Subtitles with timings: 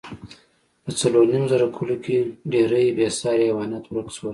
[0.83, 2.17] په څلورو نیم زره کلو کې
[2.51, 4.29] ډېری بېساري حیوانات ورک شول.